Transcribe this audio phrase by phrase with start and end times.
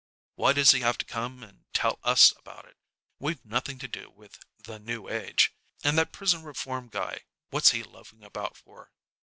[0.33, 2.75] "Why does he have to come and tell us about it?
[3.19, 7.83] We've nothing to do with 'The New Age.' And that prison reform guy, what's he
[7.83, 8.91] loafing about for?"